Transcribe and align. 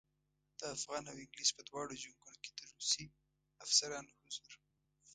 د 0.59 0.61
افغان 0.75 1.03
او 1.07 1.15
انګلیس 1.23 1.49
په 1.55 1.61
دواړو 1.69 1.99
جنګونو 2.03 2.37
کې 2.43 2.51
د 2.59 2.61
روسي 2.73 3.05
افسرانو 3.63 4.11
حضور. 4.19 4.51